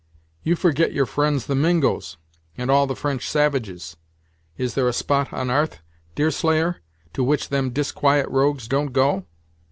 "You 0.41 0.55
forget 0.55 0.93
your 0.93 1.05
friends 1.05 1.45
the 1.45 1.53
Mingos, 1.53 2.17
and 2.57 2.71
all 2.71 2.87
the 2.87 2.95
French 2.95 3.29
savages. 3.29 3.97
Is 4.57 4.73
there 4.73 4.87
a 4.87 4.93
spot 4.93 5.31
on 5.31 5.51
'arth, 5.51 5.77
Deerslayer, 6.15 6.77
to 7.13 7.23
which 7.23 7.49
them 7.49 7.69
disquiet 7.69 8.27
rogues 8.27 8.67
don't 8.67 8.93
go? 8.93 9.27